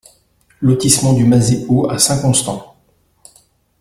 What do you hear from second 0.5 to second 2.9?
Lotissement du Mazet Haut à Saint-Constant